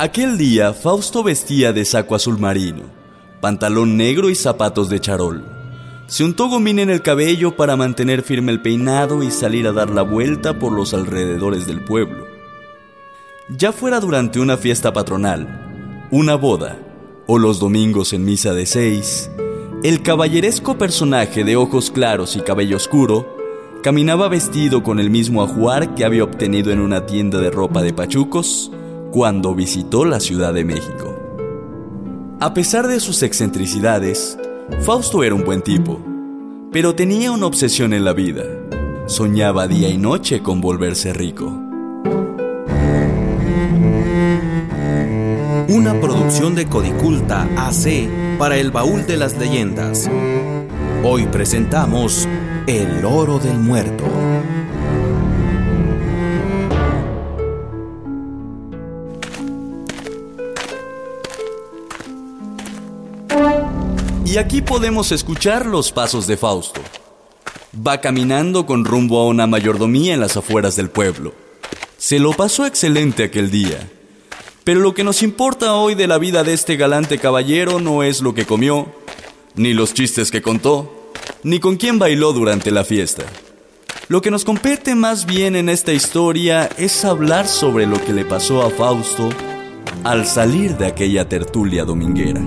Aquel 0.00 0.38
día 0.38 0.74
Fausto 0.74 1.24
vestía 1.24 1.72
de 1.72 1.84
saco 1.84 2.14
azul 2.14 2.38
marino, 2.38 2.84
pantalón 3.40 3.96
negro 3.96 4.30
y 4.30 4.36
zapatos 4.36 4.88
de 4.88 5.00
charol. 5.00 5.44
Se 6.06 6.22
untó 6.22 6.48
gomín 6.48 6.78
en 6.78 6.88
el 6.88 7.02
cabello 7.02 7.56
para 7.56 7.74
mantener 7.74 8.22
firme 8.22 8.52
el 8.52 8.62
peinado 8.62 9.24
y 9.24 9.32
salir 9.32 9.66
a 9.66 9.72
dar 9.72 9.90
la 9.90 10.02
vuelta 10.02 10.56
por 10.56 10.70
los 10.70 10.94
alrededores 10.94 11.66
del 11.66 11.82
pueblo. 11.82 12.26
Ya 13.48 13.72
fuera 13.72 13.98
durante 13.98 14.38
una 14.38 14.56
fiesta 14.56 14.92
patronal, 14.92 16.06
una 16.12 16.36
boda 16.36 16.78
o 17.26 17.36
los 17.36 17.58
domingos 17.58 18.12
en 18.12 18.24
misa 18.24 18.54
de 18.54 18.66
seis, 18.66 19.32
el 19.82 20.04
caballeresco 20.04 20.78
personaje 20.78 21.42
de 21.42 21.56
ojos 21.56 21.90
claros 21.90 22.36
y 22.36 22.40
cabello 22.42 22.76
oscuro 22.76 23.36
caminaba 23.82 24.28
vestido 24.28 24.84
con 24.84 25.00
el 25.00 25.10
mismo 25.10 25.42
ajuar 25.42 25.96
que 25.96 26.04
había 26.04 26.22
obtenido 26.22 26.70
en 26.70 26.78
una 26.78 27.04
tienda 27.04 27.40
de 27.40 27.50
ropa 27.50 27.82
de 27.82 27.92
pachucos 27.92 28.70
cuando 29.10 29.54
visitó 29.54 30.04
la 30.04 30.20
Ciudad 30.20 30.52
de 30.52 30.64
México. 30.64 31.16
A 32.40 32.54
pesar 32.54 32.86
de 32.86 33.00
sus 33.00 33.22
excentricidades, 33.22 34.38
Fausto 34.80 35.24
era 35.24 35.34
un 35.34 35.44
buen 35.44 35.62
tipo, 35.62 36.00
pero 36.70 36.94
tenía 36.94 37.32
una 37.32 37.46
obsesión 37.46 37.92
en 37.94 38.04
la 38.04 38.12
vida. 38.12 38.44
Soñaba 39.06 39.66
día 39.66 39.88
y 39.88 39.96
noche 39.96 40.42
con 40.42 40.60
volverse 40.60 41.12
rico. 41.14 41.46
Una 45.70 45.98
producción 46.00 46.54
de 46.54 46.66
Codiculta 46.66 47.48
AC 47.56 48.08
para 48.38 48.56
el 48.56 48.70
baúl 48.70 49.06
de 49.06 49.16
las 49.16 49.36
leyendas. 49.38 50.10
Hoy 51.02 51.26
presentamos 51.26 52.28
El 52.66 53.04
oro 53.04 53.38
del 53.38 53.58
muerto. 53.58 54.04
Y 64.30 64.36
aquí 64.36 64.60
podemos 64.60 65.10
escuchar 65.10 65.64
los 65.64 65.90
pasos 65.90 66.26
de 66.26 66.36
Fausto. 66.36 66.82
Va 67.74 68.02
caminando 68.02 68.66
con 68.66 68.84
rumbo 68.84 69.20
a 69.20 69.26
una 69.26 69.46
mayordomía 69.46 70.12
en 70.12 70.20
las 70.20 70.36
afueras 70.36 70.76
del 70.76 70.90
pueblo. 70.90 71.32
Se 71.96 72.18
lo 72.18 72.34
pasó 72.34 72.66
excelente 72.66 73.24
aquel 73.24 73.50
día. 73.50 73.88
Pero 74.64 74.80
lo 74.80 74.92
que 74.92 75.02
nos 75.02 75.22
importa 75.22 75.76
hoy 75.76 75.94
de 75.94 76.06
la 76.06 76.18
vida 76.18 76.44
de 76.44 76.52
este 76.52 76.76
galante 76.76 77.16
caballero 77.16 77.80
no 77.80 78.02
es 78.02 78.20
lo 78.20 78.34
que 78.34 78.44
comió, 78.44 78.92
ni 79.54 79.72
los 79.72 79.94
chistes 79.94 80.30
que 80.30 80.42
contó, 80.42 81.10
ni 81.42 81.58
con 81.58 81.76
quién 81.76 81.98
bailó 81.98 82.34
durante 82.34 82.70
la 82.70 82.84
fiesta. 82.84 83.24
Lo 84.08 84.20
que 84.20 84.30
nos 84.30 84.44
compete 84.44 84.94
más 84.94 85.24
bien 85.24 85.56
en 85.56 85.70
esta 85.70 85.94
historia 85.94 86.68
es 86.76 87.02
hablar 87.06 87.48
sobre 87.48 87.86
lo 87.86 87.98
que 87.98 88.12
le 88.12 88.26
pasó 88.26 88.62
a 88.62 88.68
Fausto 88.68 89.30
al 90.04 90.26
salir 90.26 90.76
de 90.76 90.86
aquella 90.86 91.26
tertulia 91.26 91.86
dominguera. 91.86 92.46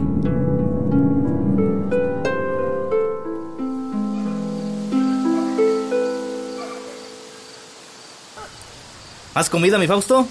¿Has 9.34 9.50
comido, 9.50 9.80
mi 9.80 9.88
Fausto? 9.88 10.28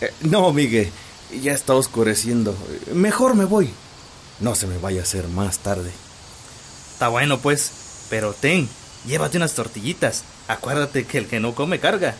Eh, 0.00 0.12
no, 0.22 0.52
Miguel, 0.52 0.90
ya 1.42 1.52
está 1.52 1.74
oscureciendo. 1.74 2.56
Mejor 2.92 3.34
me 3.34 3.44
voy. 3.44 3.70
No 4.40 4.54
se 4.54 4.66
me 4.66 4.78
vaya 4.78 5.00
a 5.00 5.04
hacer 5.04 5.28
más 5.28 5.58
tarde. 5.58 5.90
Está 6.92 7.08
bueno, 7.08 7.38
pues. 7.38 7.72
Pero 8.10 8.32
ten, 8.32 8.68
llévate 9.06 9.38
unas 9.38 9.54
tortillitas. 9.54 10.22
Acuérdate 10.46 11.04
que 11.04 11.18
el 11.18 11.26
que 11.26 11.40
no 11.40 11.54
come 11.54 11.80
carga. 11.80 12.14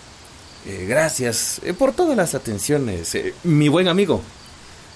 Eh, 0.66 0.86
gracias 0.88 1.60
eh, 1.62 1.74
por 1.74 1.92
todas 1.92 2.16
las 2.16 2.34
atenciones, 2.34 3.14
eh, 3.14 3.34
mi 3.44 3.68
buen 3.68 3.86
amigo. 3.86 4.22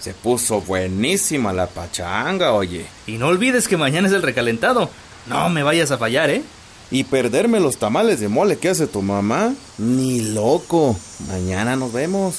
Se 0.00 0.15
puso 0.15 0.62
buenísima 0.62 1.53
la 1.53 1.66
pachanga, 1.66 2.53
oye. 2.53 2.87
Y 3.06 3.19
no 3.19 3.26
olvides 3.26 3.69
que 3.69 3.76
mañana 3.76 4.09
es 4.09 4.15
el 4.15 4.22
recalentado. 4.22 4.88
No 5.26 5.50
me 5.50 5.62
vayas 5.62 5.91
a 5.91 5.99
fallar, 5.99 6.31
¿eh? 6.31 6.43
Y 6.91 7.04
perderme 7.04 7.60
los 7.60 7.76
tamales 7.76 8.21
de 8.21 8.28
mole 8.28 8.59
que 8.59 8.71
hace 8.71 8.87
tu 8.87 9.03
mamá. 9.03 9.54
Ni 9.76 10.21
loco. 10.21 10.97
Mañana 11.28 11.76
nos 11.76 11.93
vemos. 11.93 12.37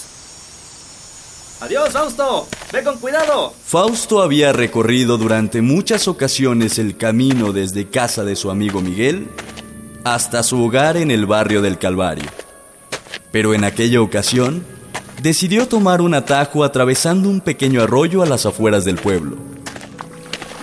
Adiós, 1.61 1.89
Fausto. 1.89 2.47
Ve 2.71 2.83
con 2.83 2.97
cuidado. 2.99 3.53
Fausto 3.65 4.21
había 4.21 4.53
recorrido 4.53 5.17
durante 5.17 5.61
muchas 5.61 6.07
ocasiones 6.07 6.79
el 6.79 6.95
camino 6.95 7.51
desde 7.51 7.89
casa 7.89 8.23
de 8.23 8.35
su 8.35 8.49
amigo 8.49 8.81
Miguel 8.81 9.27
hasta 10.03 10.41
su 10.43 10.63
hogar 10.63 10.97
en 10.97 11.11
el 11.11 11.25
barrio 11.25 11.61
del 11.61 11.77
Calvario. 11.77 12.25
Pero 13.31 13.53
en 13.53 13.63
aquella 13.63 14.01
ocasión, 14.01 14.66
decidió 15.21 15.67
tomar 15.67 16.01
un 16.01 16.13
atajo 16.13 16.63
atravesando 16.63 17.29
un 17.29 17.41
pequeño 17.41 17.81
arroyo 17.81 18.23
a 18.23 18.25
las 18.25 18.45
afueras 18.45 18.85
del 18.85 18.95
pueblo. 18.95 19.37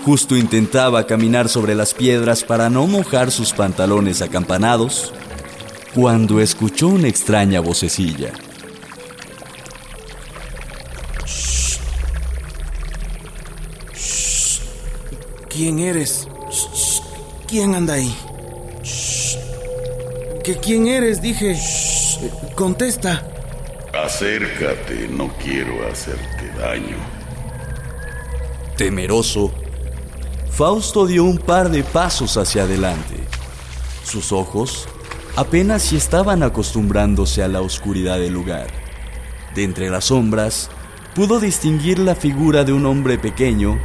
Justo 0.06 0.36
intentaba 0.36 1.04
caminar 1.04 1.48
sobre 1.48 1.74
las 1.74 1.92
piedras 1.92 2.44
para 2.44 2.70
no 2.70 2.86
mojar 2.86 3.32
sus 3.32 3.52
pantalones 3.52 4.22
acampanados, 4.22 5.12
cuando 5.96 6.40
escuchó 6.40 6.86
una 6.86 7.08
extraña 7.08 7.58
vocecilla. 7.58 8.30
¿Quién 15.50 15.80
eres? 15.80 16.28
¿Quién 17.48 17.74
anda 17.74 17.94
ahí? 17.94 18.14
¿Que 20.44 20.56
quién 20.62 20.86
eres? 20.86 21.20
Dije. 21.20 21.58
Contesta. 22.54 23.26
Acércate, 23.92 25.08
no 25.08 25.32
quiero 25.42 25.84
hacerte 25.90 26.48
daño. 26.60 26.96
Temeroso, 28.76 29.50
Fausto 30.56 31.04
dio 31.04 31.22
un 31.24 31.36
par 31.36 31.68
de 31.68 31.84
pasos 31.84 32.38
hacia 32.38 32.62
adelante. 32.62 33.16
Sus 34.02 34.32
ojos 34.32 34.88
apenas 35.36 35.82
si 35.82 35.96
estaban 35.96 36.42
acostumbrándose 36.42 37.42
a 37.42 37.48
la 37.48 37.60
oscuridad 37.60 38.18
del 38.18 38.32
lugar. 38.32 38.68
De 39.54 39.64
entre 39.64 39.90
las 39.90 40.06
sombras, 40.06 40.70
pudo 41.14 41.40
distinguir 41.40 41.98
la 41.98 42.14
figura 42.14 42.64
de 42.64 42.72
un 42.72 42.86
hombre 42.86 43.18
pequeño 43.18 43.78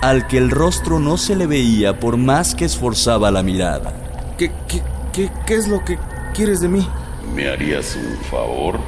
al 0.00 0.26
que 0.26 0.38
el 0.38 0.50
rostro 0.50 1.00
no 1.00 1.18
se 1.18 1.36
le 1.36 1.46
veía 1.46 2.00
por 2.00 2.16
más 2.16 2.54
que 2.54 2.64
esforzaba 2.64 3.30
la 3.30 3.42
mirada. 3.42 3.92
¿Qué, 4.38 4.50
qué, 4.68 4.80
qué, 5.12 5.30
qué 5.46 5.54
es 5.54 5.68
lo 5.68 5.84
que 5.84 5.98
quieres 6.32 6.62
de 6.62 6.68
mí? 6.68 6.88
¿Me 7.34 7.46
harías 7.50 7.94
un 7.94 8.16
favor? 8.30 8.80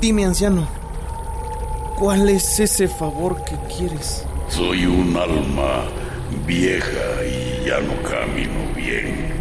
Dime, 0.00 0.26
anciano. 0.26 0.68
¿Cuál 1.98 2.28
es 2.28 2.60
ese 2.60 2.86
favor 2.86 3.42
que 3.42 3.56
quieres? 3.76 4.24
Soy 4.48 4.86
un 4.86 5.16
alma 5.16 5.86
vieja 6.46 7.24
y 7.24 7.66
ya 7.66 7.80
no 7.80 8.02
camino 8.02 8.74
bien. 8.74 9.32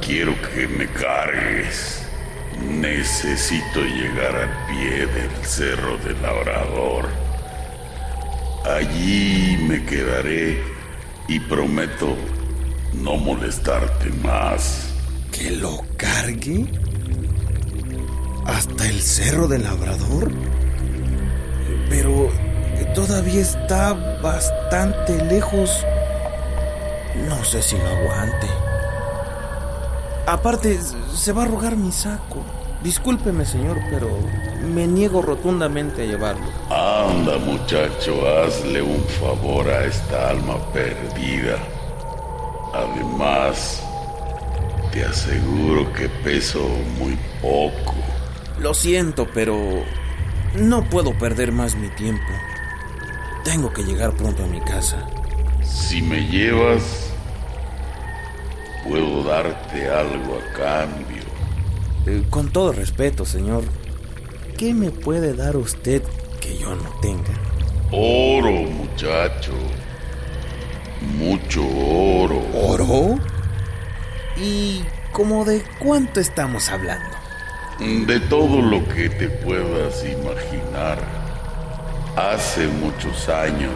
Quiero 0.00 0.34
que 0.42 0.66
me 0.68 0.86
cargues. 0.86 2.02
Necesito 2.68 3.80
llegar 3.80 4.36
al 4.36 4.66
pie 4.66 5.06
del 5.06 5.44
cerro 5.44 5.96
del 5.98 6.20
labrador. 6.20 7.08
Allí 8.64 9.56
me 9.66 9.84
quedaré 9.84 10.62
y 11.28 11.40
prometo 11.40 12.16
no 12.92 13.16
molestarte 13.16 14.10
más. 14.22 14.92
¿Que 15.32 15.50
lo 15.52 15.82
cargue? 15.96 16.66
¿Hasta 18.46 18.88
el 18.88 19.00
cerro 19.00 19.48
del 19.48 19.62
labrador? 19.62 20.30
Pero 21.88 22.30
todavía 22.94 23.40
está 23.40 23.92
bastante 24.22 25.22
lejos. 25.24 25.84
No 27.28 27.44
sé 27.44 27.62
si 27.62 27.76
lo 27.76 27.86
aguante. 27.86 28.46
Aparte, 30.26 30.78
se 31.14 31.32
va 31.32 31.42
a 31.42 31.44
arrugar 31.46 31.76
mi 31.76 31.92
saco. 31.92 32.42
Discúlpeme, 32.82 33.44
señor, 33.44 33.78
pero 33.90 34.08
me 34.74 34.86
niego 34.86 35.20
rotundamente 35.20 36.02
a 36.02 36.06
llevarlo. 36.06 36.46
Anda, 36.70 37.36
muchacho, 37.38 38.26
hazle 38.26 38.80
un 38.80 39.02
favor 39.20 39.68
a 39.68 39.84
esta 39.84 40.30
alma 40.30 40.56
perdida. 40.72 41.58
Además, 42.72 43.82
te 44.92 45.04
aseguro 45.04 45.92
que 45.92 46.08
peso 46.08 46.60
muy 46.98 47.18
poco. 47.42 47.94
Lo 48.58 48.72
siento, 48.72 49.26
pero 49.34 49.58
no 50.54 50.84
puedo 50.84 51.12
perder 51.18 51.52
más 51.52 51.74
mi 51.74 51.88
tiempo. 51.90 52.32
Tengo 53.44 53.72
que 53.72 53.82
llegar 53.82 54.14
pronto 54.14 54.44
a 54.44 54.46
mi 54.46 54.60
casa. 54.60 55.06
Si 55.62 56.02
me 56.02 56.26
llevas, 56.26 57.10
puedo 58.86 59.22
darte 59.22 59.88
algo 59.88 60.38
a 60.38 60.52
cambio. 60.56 61.22
Eh, 62.06 62.24
con 62.30 62.50
todo 62.50 62.72
respeto, 62.72 63.24
señor, 63.24 63.64
¿qué 64.56 64.74
me 64.74 64.90
puede 64.90 65.34
dar 65.34 65.56
usted 65.56 66.02
que 66.40 66.56
yo 66.58 66.74
no 66.74 66.90
tenga? 67.00 67.32
Oro, 67.92 68.50
muchacho. 68.50 69.52
Mucho 71.18 71.62
oro. 71.66 72.42
¿Oro? 72.54 73.18
¿Y 74.36 74.82
como 75.12 75.44
de 75.44 75.62
cuánto 75.78 76.20
estamos 76.20 76.68
hablando? 76.70 77.16
De 77.78 78.20
todo 78.20 78.60
lo 78.60 78.86
que 78.88 79.08
te 79.08 79.28
puedas 79.28 80.04
imaginar. 80.04 81.19
Hace 82.16 82.66
muchos 82.66 83.28
años 83.28 83.70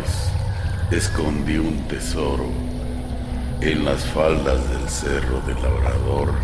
escondí 0.91 1.57
un 1.57 1.87
tesoro 1.87 2.49
en 3.61 3.85
las 3.85 4.05
faldas 4.07 4.69
del 4.71 4.89
Cerro 4.89 5.41
del 5.43 5.55
Labrador 5.63 6.35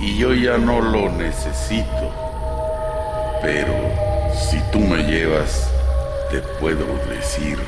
y 0.00 0.16
yo 0.16 0.32
ya 0.32 0.56
no 0.56 0.80
lo 0.80 1.10
necesito. 1.10 2.10
Pero 3.42 3.74
si 4.34 4.58
tú 4.72 4.80
me 4.80 5.02
llevas, 5.02 5.70
te 6.30 6.40
puedo 6.58 6.86
decir 7.06 7.58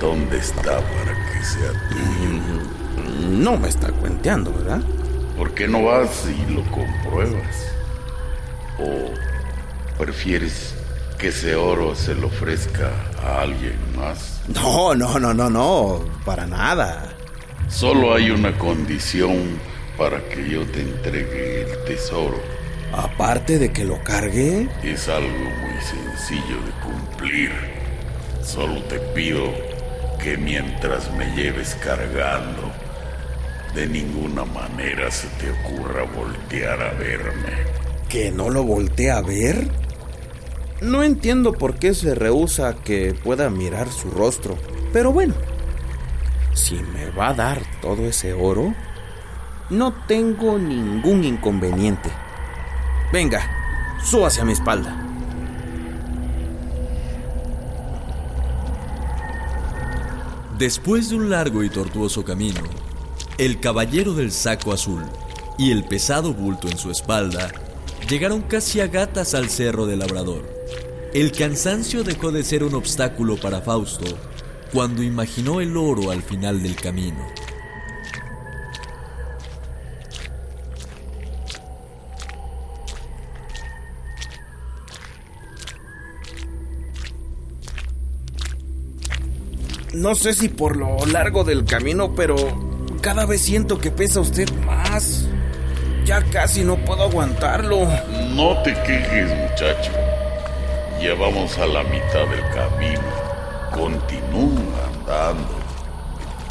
dónde 0.00 0.38
está 0.38 0.78
para 0.78 1.32
que 1.32 1.44
sea 1.44 1.72
tuyo. 1.90 3.30
No 3.30 3.56
me 3.56 3.68
está 3.68 3.90
cuenteando, 3.90 4.52
¿verdad? 4.52 4.80
¿Por 5.36 5.54
qué 5.54 5.66
no 5.66 5.82
vas 5.84 6.24
y 6.26 6.52
lo 6.52 6.62
compruebas? 6.70 7.66
¿O 8.78 9.98
prefieres 9.98 10.76
que 11.22 11.28
ese 11.28 11.54
oro 11.54 11.94
se 11.94 12.16
lo 12.16 12.26
ofrezca 12.26 12.90
a 13.24 13.42
alguien 13.42 13.78
más? 13.96 14.40
No, 14.48 14.92
no, 14.96 15.20
no, 15.20 15.32
no, 15.32 15.48
no, 15.48 16.04
para 16.24 16.46
nada. 16.48 17.14
Solo 17.68 18.12
hay 18.12 18.32
una 18.32 18.58
condición 18.58 19.60
para 19.96 20.20
que 20.28 20.50
yo 20.50 20.66
te 20.66 20.80
entregue 20.80 21.62
el 21.62 21.84
tesoro. 21.84 22.40
Aparte 22.92 23.60
de 23.60 23.72
que 23.72 23.84
lo 23.84 24.02
cargue, 24.02 24.68
Es 24.82 25.08
algo 25.08 25.28
muy 25.28 25.80
sencillo 25.80 26.56
de 26.66 26.72
cumplir. 26.82 27.52
Solo 28.44 28.82
te 28.82 28.98
pido 29.14 29.44
que 30.20 30.36
mientras 30.36 31.08
me 31.12 31.26
lleves 31.36 31.76
cargando, 31.84 32.72
de 33.76 33.86
ninguna 33.86 34.44
manera 34.44 35.08
se 35.12 35.28
te 35.38 35.50
ocurra 35.52 36.02
voltear 36.16 36.82
a 36.82 36.92
verme. 36.94 37.52
que 38.08 38.32
no 38.32 38.50
lo 38.50 38.64
voltee 38.64 39.10
a 39.12 39.22
ver. 39.22 39.68
No 40.82 41.04
entiendo 41.04 41.52
por 41.52 41.76
qué 41.76 41.94
se 41.94 42.12
rehúsa 42.12 42.66
a 42.66 42.74
que 42.74 43.14
pueda 43.14 43.48
mirar 43.50 43.88
su 43.88 44.10
rostro, 44.10 44.58
pero 44.92 45.12
bueno, 45.12 45.32
si 46.54 46.74
me 46.74 47.08
va 47.10 47.28
a 47.28 47.34
dar 47.34 47.62
todo 47.80 48.04
ese 48.04 48.32
oro, 48.32 48.74
no 49.70 49.92
tengo 50.08 50.58
ningún 50.58 51.22
inconveniente. 51.22 52.10
Venga, 53.12 53.48
suba 54.02 54.26
hacia 54.26 54.44
mi 54.44 54.54
espalda. 54.54 54.98
Después 60.58 61.10
de 61.10 61.16
un 61.16 61.30
largo 61.30 61.62
y 61.62 61.70
tortuoso 61.70 62.24
camino, 62.24 62.60
el 63.38 63.60
caballero 63.60 64.14
del 64.14 64.32
saco 64.32 64.72
azul 64.72 65.04
y 65.58 65.70
el 65.70 65.84
pesado 65.84 66.34
bulto 66.34 66.66
en 66.66 66.76
su 66.76 66.90
espalda 66.90 67.52
llegaron 68.08 68.42
casi 68.42 68.80
a 68.80 68.88
gatas 68.88 69.34
al 69.34 69.48
cerro 69.48 69.86
del 69.86 70.00
labrador. 70.00 70.61
El 71.14 71.30
cansancio 71.30 72.04
dejó 72.04 72.32
de 72.32 72.42
ser 72.42 72.64
un 72.64 72.74
obstáculo 72.74 73.36
para 73.36 73.60
Fausto 73.60 74.06
cuando 74.72 75.02
imaginó 75.02 75.60
el 75.60 75.76
oro 75.76 76.10
al 76.10 76.22
final 76.22 76.62
del 76.62 76.74
camino. 76.74 77.28
No 89.92 90.14
sé 90.14 90.32
si 90.32 90.48
por 90.48 90.78
lo 90.78 91.04
largo 91.04 91.44
del 91.44 91.66
camino, 91.66 92.14
pero 92.14 92.36
cada 93.02 93.26
vez 93.26 93.42
siento 93.42 93.78
que 93.78 93.90
pesa 93.90 94.20
usted 94.20 94.50
más. 94.64 95.28
Ya 96.06 96.22
casi 96.30 96.64
no 96.64 96.82
puedo 96.82 97.02
aguantarlo. 97.02 97.86
No 98.34 98.62
te 98.62 98.72
quejes, 98.82 99.28
muchacho. 99.50 100.11
Ya 101.02 101.14
vamos 101.14 101.58
a 101.58 101.66
la 101.66 101.82
mitad 101.82 102.26
del 102.28 102.48
camino. 102.54 103.02
Continúa 103.72 104.86
andando. 104.94 105.48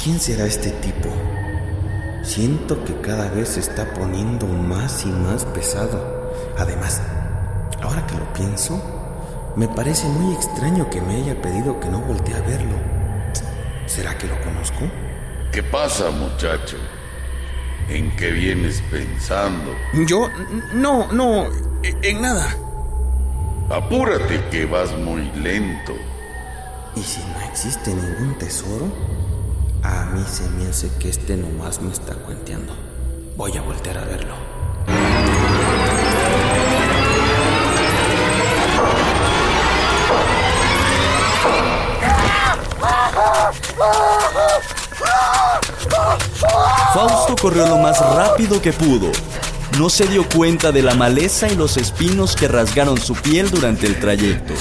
¿Quién 0.02 0.20
será 0.20 0.44
este 0.44 0.70
tipo? 0.72 1.08
Siento 2.22 2.84
que 2.84 2.94
cada 3.00 3.30
vez 3.30 3.48
se 3.50 3.60
está 3.60 3.94
poniendo 3.94 4.46
más 4.46 5.04
y 5.06 5.08
más 5.08 5.46
pesado. 5.46 6.30
Además, 6.58 7.00
ahora 7.82 8.06
que 8.06 8.14
lo 8.14 8.30
pienso, 8.34 8.80
me 9.56 9.68
parece 9.68 10.06
muy 10.08 10.34
extraño 10.34 10.90
que 10.90 11.00
me 11.00 11.16
haya 11.16 11.40
pedido 11.40 11.80
que 11.80 11.88
no 11.88 12.00
voltee 12.00 12.34
a 12.34 12.40
verlo. 12.42 12.76
¿Será 13.86 14.16
que 14.18 14.26
lo 14.26 14.38
conozco? 14.42 14.80
¿Qué 15.50 15.62
pasa, 15.62 16.10
muchacho? 16.10 16.76
¿En 17.88 18.14
qué 18.16 18.30
vienes 18.30 18.82
pensando? 18.90 19.74
Yo, 20.06 20.28
no, 20.74 21.10
no, 21.10 21.46
e- 21.82 21.96
en 22.02 22.20
nada. 22.20 22.54
Apúrate 23.70 24.48
que 24.50 24.66
vas 24.66 24.92
muy 24.96 25.30
lento. 25.32 25.94
¿Y 26.94 27.02
si 27.02 27.20
no 27.20 27.40
existe 27.48 27.94
ningún 27.94 28.36
tesoro? 28.38 28.86
A 29.82 30.04
mí 30.06 30.22
se 30.26 30.48
me 30.50 30.68
hace 30.68 30.90
que 30.98 31.08
este 31.08 31.36
nomás 31.36 31.80
me 31.80 31.92
está 31.92 32.14
cuenteando. 32.14 32.74
Voy 33.36 33.56
a 33.56 33.62
voltear 33.62 33.98
a 33.98 34.04
verlo. 34.04 34.34
Fausto 46.94 47.36
corrió 47.40 47.66
lo 47.66 47.78
más 47.78 47.98
rápido 48.14 48.60
que 48.60 48.72
pudo. 48.72 49.10
No 49.78 49.88
se 49.88 50.06
dio 50.06 50.28
cuenta 50.28 50.70
de 50.70 50.82
la 50.82 50.94
maleza 50.94 51.48
y 51.48 51.56
los 51.56 51.78
espinos 51.78 52.36
que 52.36 52.46
rasgaron 52.46 52.98
su 52.98 53.14
piel 53.14 53.50
durante 53.50 53.86
el 53.86 53.98
trayecto. 53.98 54.52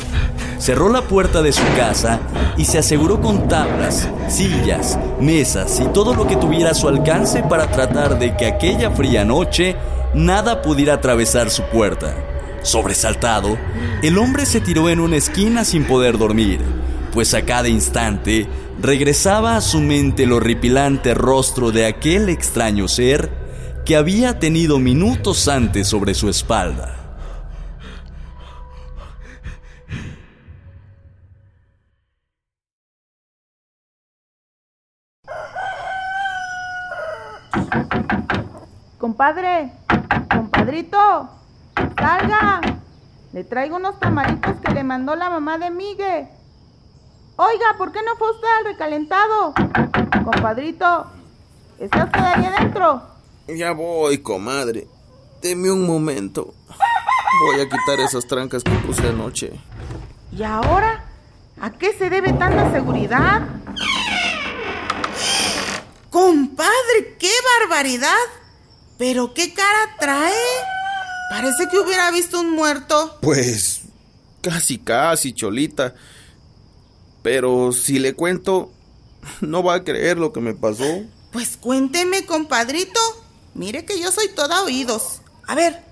Cerró 0.58 0.90
la 0.90 1.02
puerta 1.02 1.42
de 1.42 1.52
su 1.52 1.64
casa 1.76 2.20
y 2.56 2.66
se 2.66 2.78
aseguró 2.78 3.20
con 3.20 3.48
tablas, 3.48 4.08
sillas, 4.30 4.98
mesas 5.20 5.82
y 5.82 5.86
todo 5.90 6.16
lo 6.16 6.28
que 6.28 6.38
tuviera 6.38 6.72
a 6.72 6.76
su 6.76 6.88
alcance 6.88 7.44
para 7.44 7.70
tratar 7.70 8.20
de 8.20 8.38
que 8.38 8.46
aquella 8.46 8.92
fría 8.92 9.26
noche 9.26 9.76
nada 10.14 10.62
pudiera 10.62 10.94
atravesar 10.94 11.50
su 11.50 11.64
puerta. 11.64 12.16
Sobresaltado, 12.62 13.58
el 14.02 14.18
hombre 14.18 14.46
se 14.46 14.62
tiró 14.62 14.90
en 14.90 15.02
una 15.02 15.18
esquina 15.18 15.66
sin 15.66 15.84
poder 15.84 16.18
dormir, 16.18 16.62
pues 17.12 17.34
a 17.34 17.42
cada 17.42 17.68
instante 17.68 18.48
regresaba 18.82 19.58
a 19.58 19.62
su 19.62 19.82
mente 19.82 20.24
el 20.24 20.32
horripilante 20.32 21.14
rostro 21.14 21.72
de 21.72 21.86
aquel 21.86 22.30
extraño 22.30 22.88
ser 22.88 23.41
que 23.86 23.96
había 23.96 24.40
tenido 24.40 24.80
minutos 24.80 25.48
antes 25.48 25.88
sobre 25.88 26.14
su 26.14 26.30
espalda. 26.30 26.98
Compadre, 38.98 39.72
compadrito, 40.30 41.30
salga. 41.98 42.62
Le 43.34 43.44
traigo 43.44 43.78
unos 43.78 44.00
tamalitos 44.00 44.56
que 44.64 44.74
le 44.74 44.84
mandó 44.84 45.16
la 45.16 45.30
mamá 45.30 45.58
de 45.58 45.72
Migue. 45.72 46.30
Oiga, 47.36 47.76
¿por 47.78 47.92
qué 47.92 48.00
no 48.04 48.16
fue 48.18 48.30
usted 48.32 48.48
al 48.60 48.66
recalentado? 48.66 49.54
Compadrito, 50.24 51.08
¿está 51.80 52.06
usted 52.06 52.20
ahí 52.20 52.46
adentro? 52.46 53.11
Ya 53.58 53.72
voy, 53.72 54.20
comadre. 54.20 54.88
Deme 55.42 55.72
un 55.72 55.86
momento. 55.86 56.54
Voy 57.46 57.62
a 57.62 57.70
quitar 57.70 58.00
esas 58.00 58.28
trancas 58.28 58.64
que 58.64 58.72
puse 58.72 59.08
anoche. 59.08 59.52
¿Y 60.32 60.44
ahora? 60.44 61.06
¿A 61.60 61.72
qué 61.72 61.94
se 61.98 62.10
debe 62.10 62.34
tanta 62.34 62.72
seguridad? 62.72 63.48
Compadre, 66.10 67.16
qué 67.20 67.32
barbaridad. 67.60 68.16
Pero 68.98 69.34
qué 69.34 69.54
cara 69.54 69.96
trae. 70.00 70.34
Parece 71.32 71.68
que 71.72 71.80
hubiera 71.80 72.12
visto 72.12 72.40
un 72.40 72.52
muerto. 72.52 73.18
Pues 73.22 73.82
casi, 74.42 74.78
casi, 74.78 75.34
Cholita. 75.34 75.96
Pero 77.24 77.72
si 77.72 78.00
le 78.00 78.14
cuento, 78.14 78.72
no 79.42 79.64
va 79.64 79.76
a 79.76 79.84
creer 79.84 80.18
lo 80.18 80.32
que 80.34 80.42
me 80.42 80.54
pasó. 80.54 81.04
Pues 81.32 81.58
cuénteme, 81.58 82.26
compadrito. 82.26 83.00
Mire 83.54 83.86
que 83.86 84.00
yo 84.00 84.12
soy 84.12 84.30
toda 84.30 84.64
oídos. 84.64 85.22
A 85.48 85.56
ver, 85.56 85.84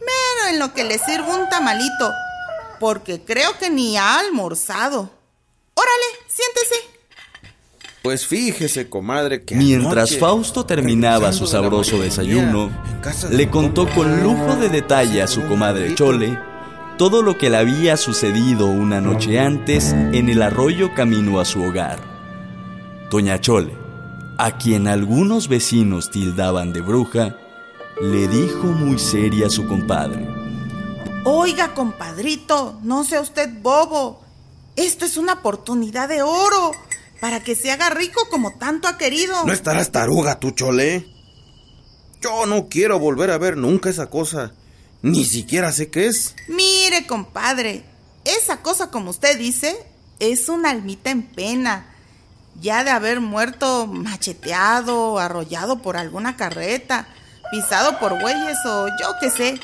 mero 0.00 0.50
en 0.50 0.58
lo 0.58 0.74
que 0.74 0.84
le 0.84 0.98
sirvo 0.98 1.34
un 1.34 1.48
tamalito, 1.48 2.12
porque 2.80 3.22
creo 3.24 3.56
que 3.58 3.70
ni 3.70 3.96
ha 3.96 4.18
almorzado. 4.18 5.10
Órale, 5.74 6.26
siéntese. 6.26 6.74
Pues 8.02 8.26
fíjese, 8.26 8.88
comadre, 8.88 9.44
que 9.44 9.54
Mientras 9.56 10.10
anoche, 10.10 10.18
Fausto 10.18 10.64
terminaba 10.64 11.32
su 11.32 11.44
de 11.44 11.50
sabroso 11.50 11.98
desayuno, 11.98 12.70
de 13.28 13.36
le 13.36 13.50
contó 13.50 13.88
con 13.92 14.22
lujo 14.22 14.56
de 14.56 14.68
detalle 14.68 15.20
a 15.22 15.26
su 15.26 15.46
comadre. 15.46 15.94
Chole 15.94 16.38
todo 16.98 17.22
lo 17.22 17.38
que 17.38 17.48
le 17.48 17.56
había 17.58 17.96
sucedido 17.96 18.66
una 18.66 19.00
noche 19.00 19.38
antes 19.38 19.92
en 19.92 20.28
el 20.28 20.42
arroyo 20.42 20.94
camino 20.94 21.38
a 21.38 21.44
su 21.44 21.62
hogar. 21.62 22.00
Doña 23.08 23.40
Chole, 23.40 23.72
a 24.38 24.56
quien 24.56 24.86
algunos 24.86 25.48
vecinos 25.48 26.10
tildaban 26.10 26.72
de 26.72 26.80
bruja, 26.80 27.36
le 28.00 28.28
dijo 28.28 28.68
muy 28.68 28.98
seria 28.98 29.48
a 29.48 29.50
su 29.50 29.66
compadre. 29.66 30.26
Oiga, 31.24 31.74
compadrito, 31.74 32.78
no 32.82 33.02
sea 33.02 33.20
usted 33.20 33.50
bobo. 33.60 34.22
Esto 34.76 35.04
es 35.04 35.16
una 35.16 35.34
oportunidad 35.34 36.08
de 36.08 36.22
oro 36.22 36.70
para 37.20 37.42
que 37.42 37.56
se 37.56 37.72
haga 37.72 37.90
rico 37.90 38.28
como 38.30 38.52
tanto 38.52 38.86
ha 38.86 38.96
querido. 38.96 39.44
No 39.44 39.52
estarás 39.52 39.90
taruga, 39.90 40.38
tu 40.38 40.52
Chole. 40.52 41.06
Yo 42.20 42.46
no 42.46 42.68
quiero 42.68 43.00
volver 43.00 43.32
a 43.32 43.38
ver 43.38 43.56
nunca 43.56 43.90
esa 43.90 44.08
cosa. 44.08 44.52
Ni 45.02 45.24
siquiera 45.24 45.72
sé 45.72 45.90
qué 45.90 46.06
es. 46.06 46.36
Mire, 46.46 47.06
compadre, 47.08 47.82
esa 48.24 48.62
cosa 48.62 48.90
como 48.90 49.10
usted 49.10 49.36
dice 49.36 49.76
es 50.20 50.48
una 50.48 50.70
almita 50.70 51.10
en 51.10 51.22
pena. 51.22 51.94
Ya 52.60 52.82
de 52.84 52.90
haber 52.90 53.20
muerto 53.20 53.86
macheteado, 53.86 55.18
arrollado 55.18 55.78
por 55.78 55.96
alguna 55.96 56.36
carreta, 56.36 57.06
pisado 57.50 57.98
por 57.98 58.20
bueyes 58.20 58.58
o 58.66 58.88
yo 59.00 59.14
qué 59.20 59.30
sé. 59.30 59.60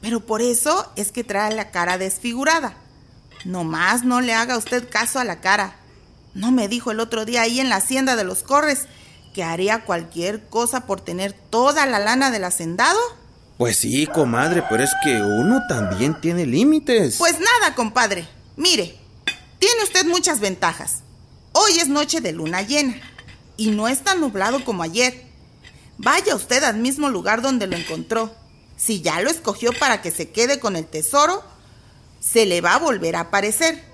Pero 0.00 0.20
por 0.20 0.42
eso 0.42 0.90
es 0.96 1.12
que 1.12 1.24
trae 1.24 1.54
la 1.54 1.70
cara 1.70 1.96
desfigurada. 1.96 2.74
Nomás 3.44 4.04
no 4.04 4.20
le 4.20 4.34
haga 4.34 4.56
usted 4.56 4.88
caso 4.88 5.18
a 5.18 5.24
la 5.24 5.40
cara. 5.40 5.76
¿No 6.34 6.50
me 6.50 6.68
dijo 6.68 6.90
el 6.90 7.00
otro 7.00 7.24
día 7.24 7.42
ahí 7.42 7.60
en 7.60 7.68
la 7.68 7.76
hacienda 7.76 8.16
de 8.16 8.24
los 8.24 8.42
Corres 8.42 8.86
que 9.32 9.44
haría 9.44 9.84
cualquier 9.84 10.46
cosa 10.46 10.86
por 10.86 11.00
tener 11.00 11.32
toda 11.32 11.86
la 11.86 11.98
lana 11.98 12.30
del 12.30 12.44
hacendado? 12.44 12.98
Pues 13.58 13.76
sí, 13.76 14.06
comadre, 14.06 14.64
pero 14.68 14.82
es 14.82 14.90
que 15.04 15.22
uno 15.22 15.60
también 15.68 16.20
tiene 16.20 16.44
límites. 16.44 17.16
Pues 17.18 17.38
nada, 17.38 17.74
compadre. 17.76 18.26
Mire, 18.56 18.98
tiene 19.60 19.84
usted 19.84 20.04
muchas 20.06 20.40
ventajas. 20.40 21.03
Hoy 21.56 21.78
es 21.78 21.86
noche 21.86 22.20
de 22.20 22.32
luna 22.32 22.62
llena 22.62 22.96
y 23.56 23.70
no 23.70 23.86
es 23.86 24.02
tan 24.02 24.20
nublado 24.20 24.64
como 24.64 24.82
ayer. 24.82 25.22
Vaya 25.98 26.34
usted 26.34 26.64
al 26.64 26.78
mismo 26.78 27.08
lugar 27.08 27.42
donde 27.42 27.68
lo 27.68 27.76
encontró. 27.76 28.34
Si 28.76 29.02
ya 29.02 29.20
lo 29.20 29.30
escogió 29.30 29.72
para 29.72 30.02
que 30.02 30.10
se 30.10 30.30
quede 30.30 30.58
con 30.58 30.74
el 30.74 30.84
tesoro, 30.84 31.44
se 32.18 32.44
le 32.44 32.60
va 32.60 32.74
a 32.74 32.80
volver 32.80 33.14
a 33.14 33.20
aparecer. 33.20 33.84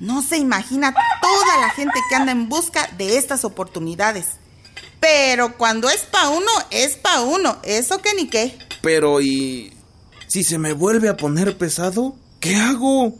No 0.00 0.20
se 0.20 0.38
imagina 0.38 0.92
toda 1.22 1.60
la 1.60 1.70
gente 1.70 1.94
que 2.08 2.16
anda 2.16 2.32
en 2.32 2.48
busca 2.48 2.90
de 2.98 3.18
estas 3.18 3.44
oportunidades. 3.44 4.26
Pero 4.98 5.56
cuando 5.56 5.88
es 5.88 6.00
pa' 6.02 6.28
uno, 6.30 6.50
es 6.72 6.96
pa' 6.96 7.22
uno. 7.22 7.58
Eso 7.62 8.02
que 8.02 8.14
ni 8.14 8.26
qué. 8.26 8.58
Pero 8.82 9.20
¿y 9.20 9.72
si 10.26 10.42
se 10.42 10.58
me 10.58 10.72
vuelve 10.72 11.08
a 11.08 11.16
poner 11.16 11.56
pesado? 11.56 12.16
¿Qué 12.40 12.56
hago? 12.56 13.14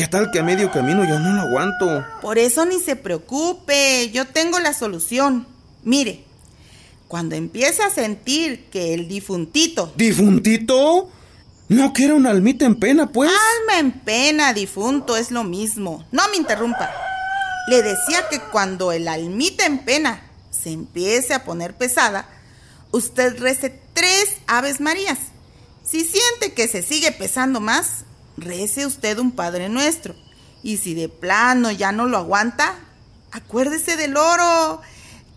¿Qué 0.00 0.06
tal 0.06 0.30
que 0.30 0.38
a 0.38 0.42
medio 0.42 0.72
camino 0.72 1.04
ya 1.04 1.18
no 1.18 1.34
lo 1.34 1.42
aguanto? 1.42 2.06
Por 2.22 2.38
eso 2.38 2.64
ni 2.64 2.80
se 2.80 2.96
preocupe, 2.96 4.10
yo 4.10 4.26
tengo 4.26 4.58
la 4.58 4.72
solución. 4.72 5.46
Mire, 5.82 6.24
cuando 7.06 7.34
empiece 7.34 7.82
a 7.82 7.90
sentir 7.90 8.64
que 8.70 8.94
el 8.94 9.08
difuntito... 9.08 9.92
¿Difuntito? 9.96 11.10
¿No 11.68 11.92
que 11.92 12.06
era 12.06 12.14
una 12.14 12.30
almita 12.30 12.64
en 12.64 12.76
pena, 12.76 13.12
pues? 13.12 13.30
Alma 13.30 13.78
en 13.78 13.92
pena, 13.92 14.54
difunto, 14.54 15.18
es 15.18 15.30
lo 15.30 15.44
mismo. 15.44 16.02
No 16.12 16.26
me 16.30 16.38
interrumpa. 16.38 16.90
Le 17.68 17.82
decía 17.82 18.26
que 18.30 18.40
cuando 18.40 18.92
el 18.92 19.06
almita 19.06 19.66
en 19.66 19.80
pena 19.80 20.22
se 20.50 20.70
empiece 20.70 21.34
a 21.34 21.44
poner 21.44 21.76
pesada, 21.76 22.26
usted 22.90 23.38
rece 23.38 23.78
tres 23.92 24.38
Aves 24.46 24.80
Marías. 24.80 25.18
Si 25.84 26.06
siente 26.06 26.54
que 26.54 26.68
se 26.68 26.82
sigue 26.82 27.12
pesando 27.12 27.60
más, 27.60 28.06
rece 28.40 28.86
usted 28.86 29.18
un 29.18 29.32
Padre 29.32 29.68
Nuestro. 29.68 30.14
Y 30.62 30.76
si 30.76 30.94
de 30.94 31.08
plano 31.08 31.70
ya 31.70 31.92
no 31.92 32.06
lo 32.06 32.18
aguanta, 32.18 32.74
acuérdese 33.32 33.96
del 33.96 34.16
oro, 34.16 34.80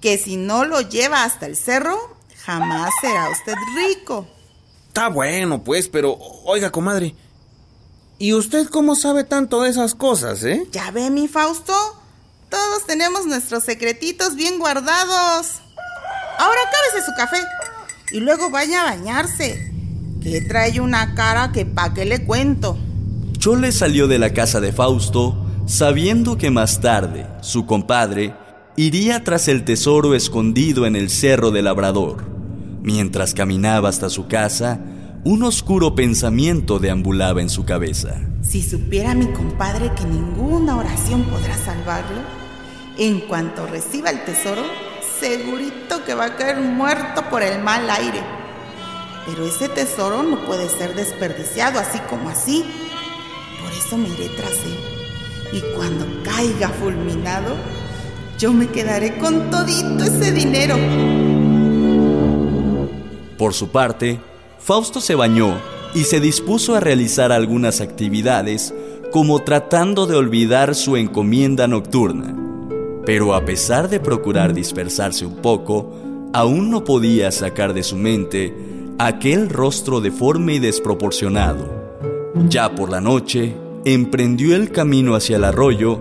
que 0.01 0.17
si 0.17 0.37
no 0.37 0.65
lo 0.65 0.81
lleva 0.81 1.23
hasta 1.23 1.45
el 1.45 1.55
cerro, 1.55 2.17
jamás 2.45 2.91
será 3.01 3.29
usted 3.29 3.55
rico. 3.87 4.27
Está 4.87 5.07
bueno, 5.07 5.63
pues, 5.63 5.87
pero 5.87 6.17
oiga, 6.45 6.71
comadre. 6.71 7.15
¿Y 8.19 8.33
usted 8.33 8.67
cómo 8.67 8.95
sabe 8.95 9.23
tanto 9.23 9.61
de 9.61 9.69
esas 9.69 9.95
cosas, 9.95 10.43
eh? 10.43 10.67
¿Ya 10.71 10.91
ve 10.91 11.09
mi 11.09 11.27
Fausto? 11.27 11.73
Todos 12.49 12.85
tenemos 12.85 13.25
nuestros 13.25 13.63
secretitos 13.63 14.35
bien 14.35 14.59
guardados. 14.59 15.61
Ahora 16.37 16.61
cábese 16.71 17.05
su 17.05 17.11
café 17.17 17.37
y 18.11 18.19
luego 18.19 18.49
vaya 18.49 18.81
a 18.81 18.95
bañarse, 18.95 19.71
que 20.21 20.41
trae 20.41 20.79
una 20.79 21.15
cara 21.15 21.51
que 21.51 21.65
pa' 21.65 21.93
qué 21.93 22.05
le 22.05 22.25
cuento. 22.25 22.77
Chole 23.43 23.73
salió 23.73 24.07
de 24.07 24.19
la 24.19 24.29
casa 24.29 24.61
de 24.61 24.71
Fausto 24.71 25.35
sabiendo 25.65 26.37
que 26.37 26.49
más 26.49 26.79
tarde 26.79 27.27
su 27.41 27.65
compadre 27.65 28.33
iría 28.77 29.25
tras 29.25 29.49
el 29.49 29.65
tesoro 29.65 30.15
escondido 30.15 30.85
en 30.85 30.95
el 30.95 31.09
cerro 31.09 31.51
del 31.51 31.65
Labrador. 31.65 32.23
Mientras 32.83 33.33
caminaba 33.33 33.89
hasta 33.89 34.09
su 34.09 34.29
casa, 34.29 34.79
un 35.25 35.43
oscuro 35.43 35.93
pensamiento 35.93 36.79
deambulaba 36.79 37.41
en 37.41 37.49
su 37.49 37.65
cabeza. 37.65 38.21
Si 38.41 38.63
supiera 38.63 39.13
mi 39.13 39.27
compadre 39.33 39.91
que 39.93 40.05
ninguna 40.05 40.77
oración 40.77 41.23
podrá 41.23 41.57
salvarlo, 41.57 42.21
en 42.97 43.19
cuanto 43.27 43.67
reciba 43.67 44.09
el 44.09 44.23
tesoro, 44.23 44.63
segurito 45.19 46.05
que 46.05 46.13
va 46.13 46.27
a 46.27 46.35
caer 46.37 46.61
muerto 46.61 47.25
por 47.29 47.43
el 47.43 47.61
mal 47.61 47.89
aire. 47.89 48.21
Pero 49.25 49.45
ese 49.45 49.67
tesoro 49.67 50.23
no 50.23 50.45
puede 50.45 50.69
ser 50.69 50.95
desperdiciado 50.95 51.77
así 51.77 51.99
como 52.09 52.29
así. 52.29 52.63
Eso 53.77 53.97
me 53.97 54.09
iré 54.09 54.29
tras 54.29 54.51
él. 54.51 55.57
Y 55.57 55.61
cuando 55.75 56.05
caiga 56.23 56.69
fulminado, 56.69 57.55
yo 58.39 58.51
me 58.53 58.67
quedaré 58.67 59.17
con 59.17 59.49
todito 59.49 60.03
ese 60.03 60.31
dinero. 60.31 60.75
Por 63.37 63.53
su 63.53 63.69
parte, 63.69 64.19
Fausto 64.59 65.01
se 65.01 65.15
bañó 65.15 65.59
y 65.93 66.05
se 66.05 66.19
dispuso 66.19 66.75
a 66.75 66.79
realizar 66.79 67.31
algunas 67.31 67.81
actividades 67.81 68.73
como 69.11 69.43
tratando 69.43 70.07
de 70.07 70.15
olvidar 70.15 70.73
su 70.75 70.97
encomienda 70.97 71.67
nocturna. 71.67 72.35
Pero 73.05 73.35
a 73.35 73.45
pesar 73.45 73.89
de 73.89 73.99
procurar 73.99 74.53
dispersarse 74.53 75.25
un 75.25 75.35
poco, 75.35 75.93
aún 76.33 76.71
no 76.71 76.83
podía 76.83 77.31
sacar 77.31 77.73
de 77.73 77.83
su 77.83 77.95
mente 77.95 78.55
aquel 78.97 79.49
rostro 79.49 80.01
deforme 80.01 80.55
y 80.55 80.59
desproporcionado. 80.59 81.69
Ya 82.47 82.73
por 82.73 82.89
la 82.89 83.01
noche, 83.01 83.55
emprendió 83.85 84.55
el 84.55 84.71
camino 84.71 85.15
hacia 85.15 85.37
el 85.37 85.43
arroyo 85.43 85.99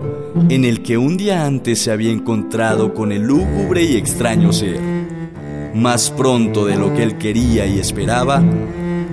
en 0.49 0.63
el 0.63 0.81
que 0.81 0.97
un 0.97 1.17
día 1.17 1.45
antes 1.45 1.79
se 1.79 1.91
había 1.91 2.11
encontrado 2.11 2.93
con 2.93 3.11
el 3.11 3.23
lúgubre 3.23 3.83
y 3.83 3.97
extraño 3.97 4.53
ser. 4.53 4.79
Más 5.73 6.11
pronto 6.11 6.65
de 6.65 6.77
lo 6.77 6.93
que 6.93 7.03
él 7.03 7.17
quería 7.17 7.65
y 7.65 7.79
esperaba, 7.79 8.43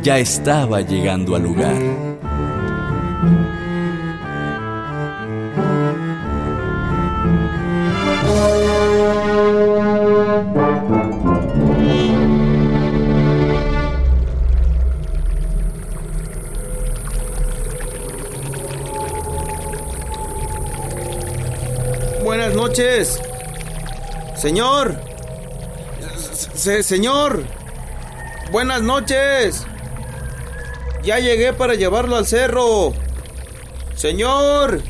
ya 0.02 0.18
estaba 0.18 0.82
llegando 0.82 1.34
al 1.34 1.42
lugar. 1.42 2.09
Buenas 22.30 22.54
noches. 22.54 23.20
Señor. 24.36 25.00
Se- 26.54 26.84
señor. 26.84 27.42
Buenas 28.52 28.82
noches. 28.82 29.66
Ya 31.02 31.18
llegué 31.18 31.52
para 31.52 31.74
llevarlo 31.74 32.14
al 32.14 32.28
cerro. 32.28 32.92
Señor. 33.96 34.80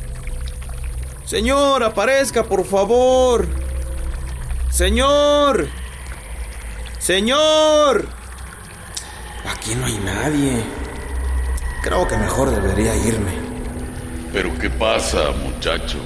Señor, 1.24 1.82
aparezca, 1.82 2.44
por 2.44 2.66
favor. 2.66 3.46
Señor. 4.70 5.66
Señor. 6.98 8.06
Aquí 9.50 9.74
no 9.76 9.86
hay 9.86 9.98
nadie. 10.04 10.62
Creo 11.82 12.06
que 12.06 12.18
mejor 12.18 12.50
debería 12.50 12.94
irme. 12.96 13.39
Pero 14.32 14.56
¿qué 14.58 14.70
pasa, 14.70 15.32
muchacho? 15.44 15.98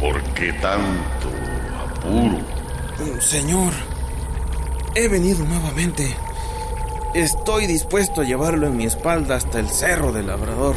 ¿Por 0.00 0.22
qué 0.34 0.52
tanto 0.54 1.30
apuro? 1.84 2.38
Señor, 3.20 3.72
he 4.94 5.08
venido 5.08 5.44
nuevamente. 5.44 6.16
Estoy 7.14 7.66
dispuesto 7.66 8.20
a 8.20 8.24
llevarlo 8.24 8.68
en 8.68 8.76
mi 8.76 8.84
espalda 8.84 9.34
hasta 9.34 9.58
el 9.58 9.68
cerro 9.68 10.12
del 10.12 10.28
labrador. 10.28 10.76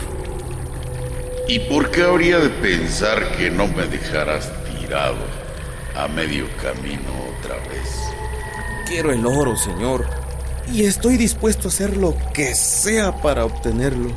¿Y 1.47 1.59
por 1.59 1.91
qué 1.91 2.03
habría 2.03 2.39
de 2.39 2.49
pensar 2.49 3.37
que 3.37 3.51
no 3.51 3.67
me 3.67 3.85
dejarás 3.85 4.49
tirado 4.79 5.17
a 5.95 6.07
medio 6.07 6.47
camino 6.57 7.11
otra 7.37 7.55
vez? 7.69 8.01
Quiero 8.87 9.11
el 9.11 9.25
oro, 9.27 9.55
señor, 9.55 10.07
y 10.71 10.85
estoy 10.85 11.17
dispuesto 11.17 11.67
a 11.67 11.71
hacer 11.71 11.97
lo 11.97 12.15
que 12.33 12.55
sea 12.55 13.21
para 13.21 13.45
obtenerlo. 13.45 14.09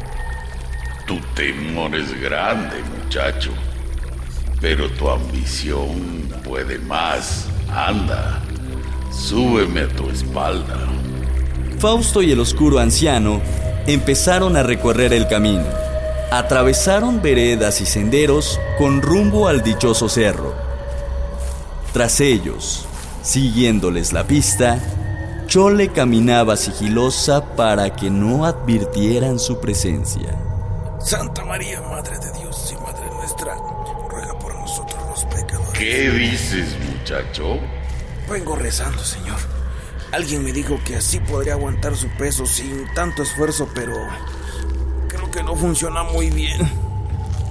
Tu 1.07 1.21
temor 1.37 1.95
es 1.95 2.21
grande, 2.21 2.83
muchacho, 2.99 3.53
pero 4.61 4.91
tu 4.91 5.09
ambición 5.09 6.29
puede 6.43 6.81
más. 6.81 7.47
Anda, 7.71 8.43
súbeme 9.13 9.83
a 9.83 9.89
tu 9.89 10.11
espalda. 10.11 10.77
Fausto 11.79 12.23
y 12.23 12.33
el 12.33 12.41
oscuro 12.41 12.81
anciano 12.81 13.41
empezaron 13.87 14.57
a 14.57 14.65
recorrer 14.65 15.13
el 15.13 15.29
camino. 15.29 15.65
Atravesaron 16.33 17.23
veredas 17.23 17.81
y 17.81 17.87
senderos 17.87 18.59
con 18.77 19.01
rumbo 19.01 19.47
al 19.47 19.63
dichoso 19.63 20.09
cerro. 20.09 20.57
Tras 21.93 22.21
ellos, 22.21 22.85
siguiéndoles 23.23 24.13
la 24.13 24.27
pista, 24.27 24.81
Chole 25.47 25.89
caminaba 25.89 26.57
sigilosa 26.57 27.55
para 27.55 27.95
que 27.95 28.11
no 28.11 28.45
advirtieran 28.45 29.39
su 29.39 29.61
presencia. 29.61 30.46
Santa 31.07 31.45
María, 31.45 31.81
Madre 31.83 32.19
de 32.19 32.33
Dios 32.33 32.75
y 32.77 32.83
Madre 32.83 33.09
nuestra, 33.15 33.57
ruega 34.11 34.37
por 34.41 34.53
nosotros 34.57 35.01
los 35.09 35.25
pecadores. 35.27 35.79
¿Qué 35.79 36.11
dices, 36.11 36.77
muchacho? 36.81 37.61
Vengo 38.29 38.57
rezando, 38.57 39.05
Señor. 39.05 39.39
Alguien 40.11 40.43
me 40.43 40.53
dijo 40.53 40.81
que 40.85 40.97
así 40.97 41.21
podría 41.21 41.53
aguantar 41.53 41.95
su 41.95 42.09
peso 42.19 42.45
sin 42.45 42.93
tanto 42.95 43.23
esfuerzo, 43.23 43.69
pero 43.73 43.95
creo 45.07 45.31
que 45.31 45.45
no 45.45 45.55
funciona 45.55 46.03
muy 46.03 46.29
bien. 46.31 46.69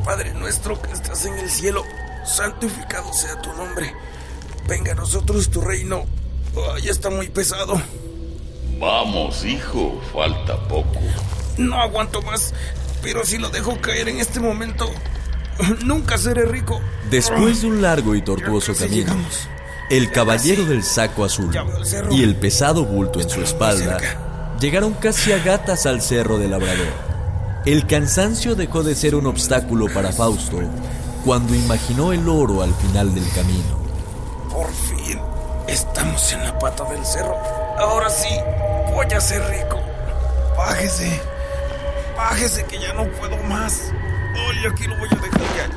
Padre 0.03 0.33
nuestro 0.33 0.81
que 0.81 0.91
estás 0.91 1.25
en 1.25 1.37
el 1.37 1.49
cielo, 1.49 1.85
santificado 2.25 3.13
sea 3.13 3.41
tu 3.41 3.53
nombre. 3.53 3.93
Venga 4.67 4.91
a 4.91 4.95
nosotros 4.95 5.49
tu 5.49 5.61
reino. 5.61 6.03
Oh, 6.55 6.77
ya 6.77 6.91
está 6.91 7.09
muy 7.09 7.29
pesado. 7.29 7.81
Vamos, 8.81 9.45
hijo, 9.45 10.01
falta 10.11 10.57
poco. 10.67 10.99
No 11.57 11.79
aguanto 11.79 12.21
más, 12.21 12.53
pero 13.05 13.23
si 13.23 13.37
lo 13.37 13.49
dejo 13.49 13.79
caer 13.79 14.09
en 14.09 14.19
este 14.19 14.39
momento, 14.39 14.91
nunca 15.85 16.17
seré 16.17 16.45
rico. 16.45 16.81
Después 17.11 17.61
de 17.61 17.67
un 17.67 17.81
largo 17.83 18.15
y 18.15 18.23
tortuoso 18.23 18.73
camino, 18.73 19.13
llegamos. 19.13 19.47
el 19.91 20.11
caballero 20.11 20.65
del 20.65 20.83
saco 20.83 21.23
azul 21.23 21.55
el 21.55 22.13
y 22.13 22.23
el 22.23 22.35
pesado 22.35 22.83
bulto 22.83 23.21
en 23.21 23.29
su 23.29 23.41
espalda 23.41 23.99
llegaron 24.59 24.93
casi 24.93 25.31
a 25.33 25.37
gatas 25.37 25.85
al 25.85 26.01
cerro 26.01 26.39
del 26.39 26.49
labrador. 26.51 26.87
El 27.67 27.85
cansancio 27.85 28.55
dejó 28.55 28.81
de 28.81 28.95
ser 28.95 29.13
un 29.13 29.27
obstáculo 29.27 29.85
para 29.93 30.11
Fausto 30.11 30.59
cuando 31.23 31.53
imaginó 31.53 32.11
el 32.11 32.27
oro 32.27 32.63
al 32.63 32.73
final 32.73 33.13
del 33.13 33.27
camino. 33.33 33.79
Por 34.51 34.71
fin, 34.71 35.19
estamos 35.67 36.31
en 36.33 36.43
la 36.43 36.57
pata 36.57 36.83
del 36.85 37.05
cerro. 37.05 37.37
Ahora 37.77 38.09
sí, 38.09 38.33
voy 38.93 39.05
a 39.15 39.21
ser 39.21 39.43
rico. 39.47 39.79
Bájese, 40.57 41.21
bájese 42.29 42.65
que 42.65 42.79
ya 42.79 42.91
no 42.93 43.07
puedo 43.11 43.37
más. 43.43 43.93
Oye, 44.49 44.67
aquí 44.67 44.87
lo 44.87 44.97
voy 44.97 45.07
a 45.11 45.15
dejar 45.15 45.41
ya. 45.55 45.69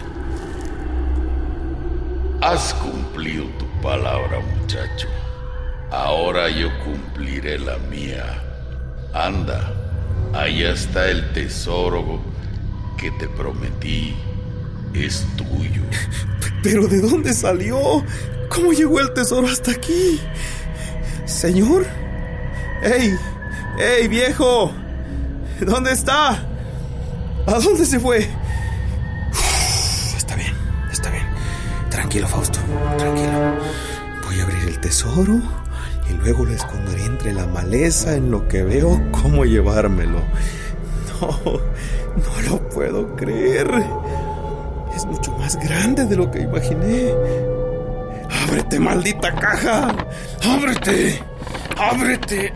Has 2.48 2.72
cumplido 2.74 3.44
tu 3.58 3.66
palabra, 3.82 4.40
muchacho. 4.56 5.08
Ahora 5.90 6.48
yo 6.48 6.68
cumpliré 6.84 7.58
la 7.58 7.76
mía. 7.90 8.42
Anda, 9.12 9.72
allá 10.32 10.72
está 10.72 11.10
el 11.10 11.32
tesoro 11.34 12.20
que 12.96 13.10
te 13.12 13.28
prometí. 13.28 14.16
Es 14.94 15.26
tuyo. 15.36 15.82
¿Pero 16.62 16.88
de 16.88 17.02
dónde 17.02 17.34
salió? 17.34 18.02
¿Cómo 18.48 18.72
llegó 18.72 19.00
el 19.00 19.12
tesoro 19.12 19.46
hasta 19.48 19.72
aquí? 19.72 20.18
Señor. 21.26 21.86
¡Ey! 22.82 23.14
¡Ey, 23.78 24.08
viejo! 24.08 24.72
¿Dónde 25.60 25.92
está? 25.92 26.42
¿A 27.46 27.58
dónde 27.62 27.84
se 27.84 27.98
fue? 27.98 28.28
Está 30.16 30.36
bien, 30.36 30.52
está 30.90 31.10
bien. 31.10 31.24
Tranquilo, 31.90 32.28
Fausto, 32.28 32.60
tranquilo. 32.96 33.56
Voy 34.24 34.40
a 34.40 34.44
abrir 34.44 34.64
el 34.68 34.78
tesoro 34.80 35.40
y 36.08 36.12
luego 36.14 36.44
lo 36.44 36.52
esconderé 36.52 37.04
entre 37.04 37.32
la 37.32 37.46
maleza 37.46 38.14
en 38.14 38.30
lo 38.30 38.46
que 38.48 38.62
veo 38.62 39.00
cómo 39.10 39.44
llevármelo. 39.44 40.22
No, 41.20 41.30
no 41.42 42.42
lo 42.48 42.68
puedo 42.68 43.16
creer. 43.16 43.68
Es 44.94 45.04
mucho 45.04 45.32
más 45.32 45.56
grande 45.56 46.06
de 46.06 46.16
lo 46.16 46.30
que 46.30 46.42
imaginé. 46.42 47.12
¡Ábrete, 48.46 48.78
maldita 48.78 49.34
caja! 49.34 49.88
¡Ábrete! 50.44 51.20
¡Ábrete! 51.76 52.52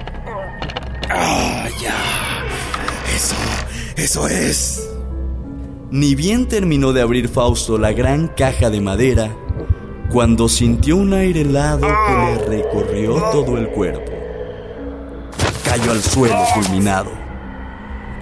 ¡Ah, 1.11 1.67
ya! 1.81 2.32
Eso, 3.15 3.37
eso 3.97 4.29
es. 4.29 4.89
Ni 5.91 6.15
bien 6.15 6.49
terminó 6.49 6.93
de 6.93 7.03
abrir 7.03 7.29
Fausto 7.29 7.77
la 7.77 7.93
gran 7.93 8.29
caja 8.29 8.71
de 8.71 8.81
madera 8.81 9.37
cuando 10.11 10.49
sintió 10.49 10.97
un 10.97 11.13
aire 11.13 11.43
helado 11.43 11.87
que 11.87 12.13
le 12.13 12.63
recorrió 12.63 13.15
todo 13.31 13.59
el 13.59 13.69
cuerpo. 13.69 14.13
Cayó 15.65 15.93
al 15.93 16.03
suelo 16.03 16.45
fulminado. 16.55 17.11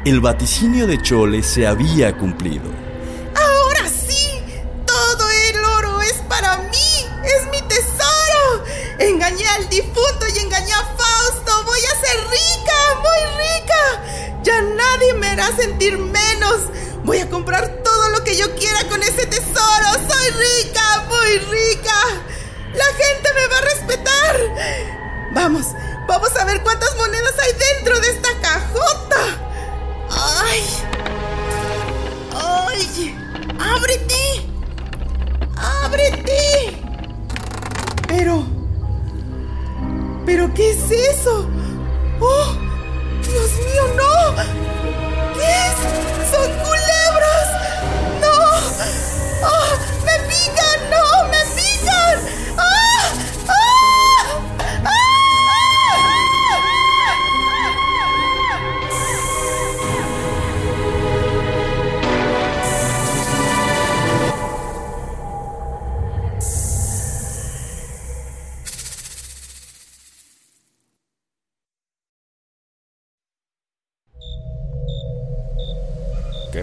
El 0.04 0.20
vaticinio 0.20 0.86
de 0.86 1.00
Chole 1.02 1.42
se 1.42 1.66
había 1.66 2.16
cumplido. 2.16 2.64
Ahora 3.34 3.88
sí, 3.88 4.40
todo 4.86 5.24
el 5.50 5.64
oro 5.64 6.00
es 6.00 6.14
para 6.28 6.58
mí, 6.58 7.06
es 7.24 7.46
mi 7.52 7.68
tesoro. 7.68 8.64
Engañé 8.98 9.46
al 9.58 9.68
difunto 9.68 10.09
me 15.14 15.28
hará 15.28 15.54
sentir 15.56 15.98
menos. 15.98 16.56
Voy 17.04 17.18
a 17.18 17.28
comprar 17.30 17.82
todo 17.82 18.08
lo 18.10 18.22
que 18.24 18.36
yo 18.36 18.54
quiera 18.54 18.88
con 18.88 19.02
ese 19.02 19.26
tesoro. 19.26 19.86
Soy 20.08 20.30
rica, 20.30 21.06
muy 21.08 21.38
rica. 21.50 22.19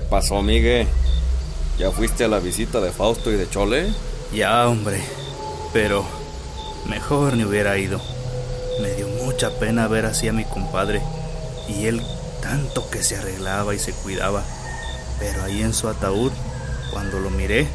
Pasó, 0.09 0.41
Migue? 0.41 0.87
¿Ya 1.77 1.91
fuiste 1.91 2.23
a 2.23 2.27
la 2.27 2.39
visita 2.39 2.79
de 2.81 2.91
Fausto 2.91 3.31
y 3.31 3.35
de 3.35 3.49
Chole? 3.49 3.93
Ya, 4.33 4.67
hombre. 4.67 5.01
Pero 5.73 6.05
mejor 6.87 7.35
ni 7.35 7.43
hubiera 7.43 7.77
ido. 7.77 8.01
Me 8.81 8.91
dio 8.91 9.07
mucha 9.23 9.51
pena 9.59 9.87
ver 9.87 10.05
así 10.05 10.27
a 10.27 10.33
mi 10.33 10.45
compadre. 10.45 11.01
Y 11.67 11.85
él 11.85 12.01
tanto 12.41 12.89
que 12.89 13.03
se 13.03 13.17
arreglaba 13.17 13.75
y 13.75 13.79
se 13.79 13.91
cuidaba. 13.91 14.43
Pero 15.19 15.43
ahí 15.43 15.61
en 15.61 15.73
su 15.73 15.87
ataúd, 15.87 16.31
cuando 16.91 17.19
lo 17.19 17.29
miré, 17.29 17.67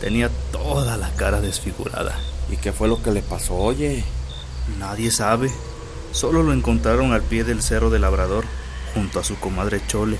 tenía 0.00 0.30
toda 0.52 0.96
la 0.96 1.10
cara 1.16 1.40
desfigurada. 1.40 2.18
¿Y 2.50 2.56
qué 2.56 2.72
fue 2.72 2.88
lo 2.88 3.02
que 3.02 3.10
le 3.10 3.22
pasó, 3.22 3.54
oye? 3.56 4.04
Nadie 4.78 5.10
sabe. 5.10 5.50
Solo 6.12 6.42
lo 6.42 6.52
encontraron 6.52 7.12
al 7.12 7.22
pie 7.22 7.44
del 7.44 7.62
cerro 7.62 7.90
del 7.90 8.02
Labrador. 8.02 8.44
junto 8.94 9.20
a 9.20 9.24
su 9.24 9.38
comadre 9.38 9.82
Chole 9.86 10.18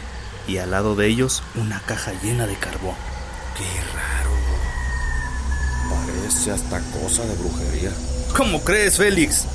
y 0.48 0.58
al 0.58 0.72
lado 0.72 0.96
de 0.96 1.06
ellos 1.06 1.42
una 1.54 1.80
caja 1.80 2.12
llena 2.22 2.46
de 2.46 2.54
carbón. 2.56 2.94
Qué 3.56 3.64
raro. 3.94 4.30
Parece 5.90 6.50
hasta 6.50 6.80
cosa 7.00 7.24
de 7.24 7.34
brujería. 7.36 7.90
¿Cómo 8.36 8.60
crees, 8.62 8.96
Félix? 8.96 9.46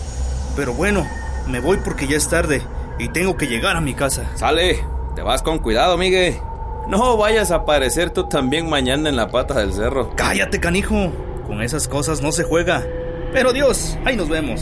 Pero 0.55 0.73
bueno, 0.73 1.05
me 1.47 1.59
voy 1.59 1.77
porque 1.83 2.07
ya 2.07 2.15
es 2.15 2.29
tarde 2.29 2.61
y 2.99 3.09
tengo 3.09 3.35
que 3.35 3.47
llegar 3.47 3.75
a 3.75 3.81
mi 3.81 3.93
casa. 3.93 4.29
Sale, 4.35 4.85
te 5.15 5.21
vas 5.21 5.41
con 5.41 5.59
cuidado, 5.59 5.97
Miguel. 5.97 6.39
No 6.87 7.17
vayas 7.17 7.51
a 7.51 7.55
aparecer 7.55 8.09
tú 8.11 8.25
también 8.27 8.69
mañana 8.69 9.09
en 9.09 9.15
la 9.15 9.29
pata 9.31 9.59
del 9.59 9.73
cerro. 9.73 10.11
Cállate, 10.15 10.59
canijo. 10.59 11.11
Con 11.47 11.61
esas 11.61 11.87
cosas 11.87 12.21
no 12.21 12.31
se 12.31 12.43
juega. 12.43 12.85
Pero 13.31 13.51
Dios, 13.51 13.97
ahí 14.05 14.15
nos 14.15 14.29
vemos. 14.29 14.61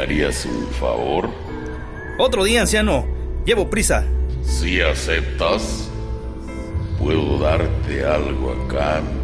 Harías 0.00 0.44
un 0.46 0.66
favor? 0.72 1.30
Otro 2.18 2.44
día, 2.44 2.60
anciano. 2.62 3.06
Llevo 3.44 3.70
prisa. 3.70 4.04
Si 4.42 4.80
aceptas, 4.80 5.90
puedo 6.98 7.38
darte 7.38 8.04
algo 8.04 8.52
a 8.52 8.68
cambio. 8.68 9.19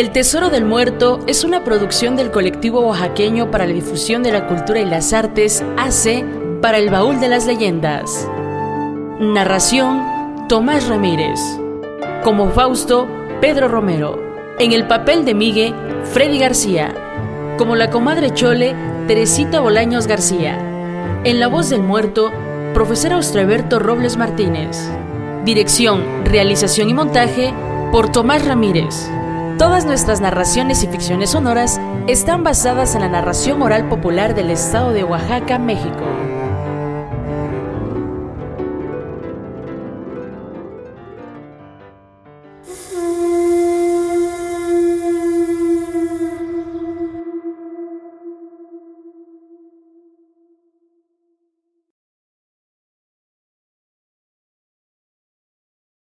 El 0.00 0.12
Tesoro 0.12 0.48
del 0.48 0.64
Muerto 0.64 1.20
es 1.26 1.44
una 1.44 1.62
producción 1.62 2.16
del 2.16 2.30
colectivo 2.30 2.80
oaxaqueño 2.80 3.50
para 3.50 3.66
la 3.66 3.74
difusión 3.74 4.22
de 4.22 4.32
la 4.32 4.46
cultura 4.46 4.80
y 4.80 4.86
las 4.86 5.12
artes 5.12 5.62
AC 5.76 6.24
para 6.62 6.78
el 6.78 6.88
Baúl 6.88 7.20
de 7.20 7.28
las 7.28 7.44
Leyendas. 7.46 8.26
Narración 9.20 10.46
Tomás 10.48 10.88
Ramírez. 10.88 11.38
Como 12.24 12.48
Fausto, 12.48 13.06
Pedro 13.42 13.68
Romero. 13.68 14.18
En 14.58 14.72
el 14.72 14.86
papel 14.86 15.26
de 15.26 15.34
Migue, 15.34 15.74
Freddy 16.14 16.38
García. 16.38 16.94
Como 17.58 17.76
la 17.76 17.90
comadre 17.90 18.32
Chole, 18.32 18.74
Teresita 19.06 19.60
Bolaños 19.60 20.06
García. 20.06 20.58
En 21.24 21.38
la 21.38 21.48
voz 21.48 21.68
del 21.68 21.82
muerto, 21.82 22.32
profesor 22.72 23.12
Austreberto 23.12 23.78
Robles 23.78 24.16
Martínez. 24.16 24.78
Dirección, 25.44 26.24
realización 26.24 26.88
y 26.88 26.94
montaje 26.94 27.52
por 27.92 28.10
Tomás 28.10 28.46
Ramírez. 28.46 29.10
Todas 29.60 29.84
nuestras 29.84 30.22
narraciones 30.22 30.82
y 30.84 30.86
ficciones 30.86 31.32
sonoras 31.32 31.78
están 32.08 32.42
basadas 32.42 32.94
en 32.94 33.02
la 33.02 33.10
narración 33.10 33.60
oral 33.60 33.90
popular 33.90 34.34
del 34.34 34.48
estado 34.48 34.94
de 34.94 35.04
Oaxaca, 35.04 35.58
México. 35.58 36.39